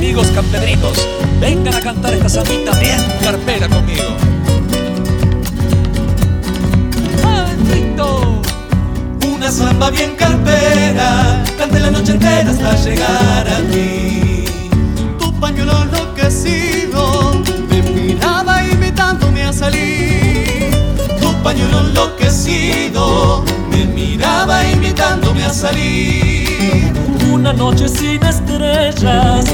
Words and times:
amigos 0.00 0.28
campedrinos, 0.34 0.96
vengan 1.40 1.74
a 1.74 1.80
cantar 1.82 2.14
esta 2.14 2.30
sambita 2.30 2.72
bien 2.80 2.98
carpera 3.22 3.68
conmigo. 3.68 4.16
Una 9.22 9.50
samba 9.52 9.90
bien 9.90 10.16
carpera, 10.16 11.44
cante 11.58 11.80
la 11.80 11.90
noche 11.90 12.12
entera 12.12 12.50
hasta 12.50 12.76
llegar 12.76 13.46
a 13.46 13.58
ti. 13.70 14.46
Tu 15.18 15.38
pañuelo 15.38 15.82
enloquecido 15.82 17.42
me 17.68 17.82
miraba 17.82 18.64
invitándome 18.64 19.42
a 19.44 19.52
salir. 19.52 20.70
Tu 21.20 21.42
pañuelo 21.42 21.80
enloquecido 21.80 23.44
me 23.70 23.84
miraba 23.84 24.66
invitándome 24.66 25.44
a 25.44 25.52
salir. 25.52 26.90
Una 27.30 27.52
noche 27.52 27.88
sin 27.88 28.22
estrellas, 28.24 29.44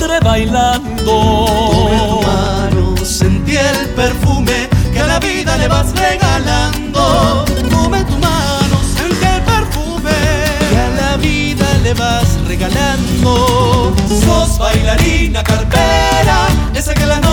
encontré 0.00 0.20
bailando. 0.20 1.46
Tu 1.50 2.26
mano, 2.26 2.96
sentí 3.04 3.56
el 3.56 3.88
perfume 3.90 4.68
que 4.92 5.00
a 5.00 5.06
la 5.06 5.18
vida 5.18 5.56
le 5.58 5.68
vas 5.68 5.92
regalando. 5.94 7.44
Tuve 7.68 8.04
tu 8.04 8.16
mano, 8.18 8.76
sentí 8.96 9.26
el 9.26 9.42
perfume 9.42 10.12
que 10.70 10.78
a 10.78 10.90
la 10.90 11.16
vida 11.16 11.66
le 11.82 11.94
vas 11.94 12.28
regalando. 12.46 13.94
Sos 14.24 14.58
bailarina 14.58 15.42
carpera, 15.42 16.48
esa 16.74 16.94
que 16.94 17.06
la 17.06 17.20
noche 17.20 17.29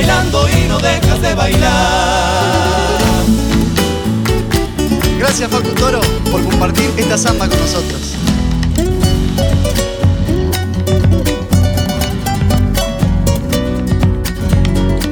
bailando 0.00 0.48
y 0.48 0.66
no 0.66 0.78
dejas 0.78 1.20
de 1.20 1.34
bailar. 1.34 3.00
Gracias 5.18 5.50
Facu 5.50 5.74
Toro 5.74 6.00
por 6.30 6.42
compartir 6.42 6.90
esta 6.96 7.18
samba 7.18 7.46
con 7.46 7.58
nosotros. 7.60 8.14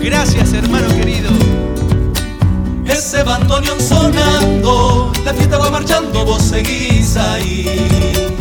Gracias 0.00 0.52
hermano 0.54 0.88
querido. 0.88 1.30
Ese 2.86 3.22
bandoneón 3.24 3.78
sonando, 3.80 5.12
la 5.22 5.34
fiesta 5.34 5.58
va 5.58 5.70
marchando, 5.70 6.24
vos 6.24 6.42
seguís 6.42 7.14
ahí. 7.18 8.34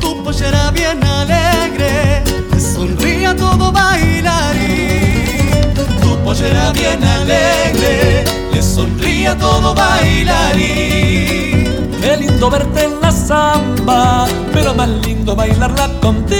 Tu 0.00 0.24
pollera 0.24 0.70
bien 0.70 1.04
alegre, 1.04 1.59
bien 6.72 7.02
alegre, 7.02 8.24
le 8.52 8.62
sonríe 8.62 9.28
a 9.28 9.36
todo 9.36 9.74
bailarín. 9.74 11.30
Qué 12.00 12.16
lindo 12.18 12.50
verte 12.50 12.84
en 12.84 13.00
la 13.00 13.12
samba, 13.12 14.26
pero 14.52 14.74
más 14.74 14.88
lindo 14.88 15.36
bailarla 15.36 15.88
contigo. 16.00 16.39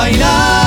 bailar. 0.00 0.59